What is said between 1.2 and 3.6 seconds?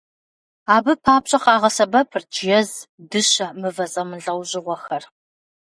къагъэсэбэпырт жэз, дыщэ,